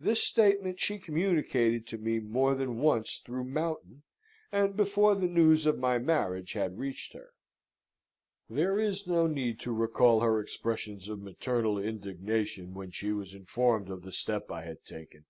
This 0.00 0.22
statement 0.24 0.80
she 0.80 0.98
communicated 0.98 1.86
to 1.88 1.98
me 1.98 2.20
more 2.20 2.54
than 2.54 2.78
once 2.78 3.18
through 3.22 3.44
Mountain, 3.44 4.02
and 4.50 4.74
before 4.74 5.14
the 5.14 5.26
news 5.26 5.66
of 5.66 5.78
my 5.78 5.98
marriage 5.98 6.54
had 6.54 6.78
reached 6.78 7.12
her. 7.12 7.34
There 8.48 8.78
is 8.80 9.06
no 9.06 9.26
need 9.26 9.60
to 9.60 9.72
recall 9.74 10.20
her 10.20 10.40
expressions 10.40 11.06
of 11.06 11.20
maternal 11.20 11.78
indignation 11.78 12.72
when 12.72 12.92
she 12.92 13.12
was 13.12 13.34
informed 13.34 13.90
of 13.90 14.00
the 14.04 14.10
step 14.10 14.50
I 14.50 14.64
had 14.64 14.86
taken. 14.86 15.26